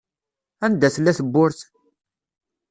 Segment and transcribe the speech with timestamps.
[0.65, 1.59] Anda tella tewwurt?